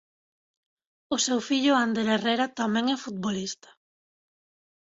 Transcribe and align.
O 1.15 1.17
seu 1.25 1.39
fillo 1.47 1.73
Ander 1.75 2.07
Herrera 2.11 2.47
tamén 2.59 2.85
e 2.93 3.01
futbolista. 3.03 3.69